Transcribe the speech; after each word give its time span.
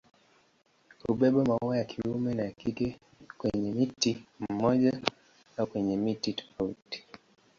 Hubeba 1.07 1.45
maua 1.45 1.77
ya 1.77 1.85
kiume 1.85 2.33
na 2.33 2.43
ya 2.43 2.51
kike 2.51 2.99
kwenye 3.37 3.71
mti 3.71 4.23
mmoja 4.49 5.01
au 5.57 5.67
kwenye 5.67 5.97
miti 5.97 6.33
tofauti. 6.33 7.03